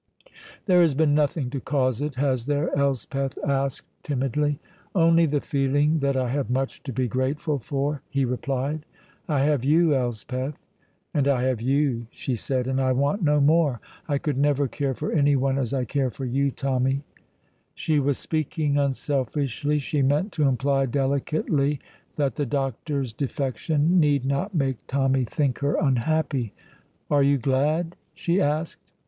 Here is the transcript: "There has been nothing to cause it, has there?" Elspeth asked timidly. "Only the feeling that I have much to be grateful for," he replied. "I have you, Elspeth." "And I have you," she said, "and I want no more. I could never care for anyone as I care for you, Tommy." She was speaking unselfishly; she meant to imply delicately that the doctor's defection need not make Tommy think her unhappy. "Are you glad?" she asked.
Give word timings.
"There 0.65 0.81
has 0.81 0.95
been 0.95 1.13
nothing 1.13 1.51
to 1.51 1.59
cause 1.61 2.01
it, 2.01 2.15
has 2.15 2.47
there?" 2.47 2.75
Elspeth 2.75 3.37
asked 3.47 3.85
timidly. 4.01 4.59
"Only 4.95 5.27
the 5.27 5.41
feeling 5.41 5.99
that 5.99 6.17
I 6.17 6.29
have 6.31 6.49
much 6.49 6.81
to 6.85 6.91
be 6.91 7.07
grateful 7.07 7.59
for," 7.59 8.01
he 8.09 8.25
replied. 8.25 8.83
"I 9.29 9.41
have 9.41 9.63
you, 9.63 9.93
Elspeth." 9.93 10.57
"And 11.13 11.27
I 11.27 11.43
have 11.43 11.61
you," 11.61 12.07
she 12.09 12.35
said, 12.35 12.65
"and 12.65 12.81
I 12.81 12.93
want 12.93 13.21
no 13.21 13.39
more. 13.39 13.79
I 14.07 14.17
could 14.17 14.39
never 14.39 14.67
care 14.67 14.95
for 14.95 15.11
anyone 15.11 15.59
as 15.59 15.71
I 15.71 15.85
care 15.85 16.09
for 16.09 16.25
you, 16.25 16.49
Tommy." 16.49 17.03
She 17.75 17.99
was 17.99 18.17
speaking 18.17 18.79
unselfishly; 18.79 19.77
she 19.77 20.01
meant 20.01 20.31
to 20.31 20.47
imply 20.47 20.87
delicately 20.87 21.79
that 22.15 22.37
the 22.37 22.47
doctor's 22.47 23.13
defection 23.13 23.99
need 23.99 24.25
not 24.25 24.55
make 24.55 24.77
Tommy 24.87 25.25
think 25.25 25.59
her 25.59 25.75
unhappy. 25.79 26.53
"Are 27.11 27.21
you 27.21 27.37
glad?" 27.37 27.95
she 28.15 28.41
asked. 28.41 28.91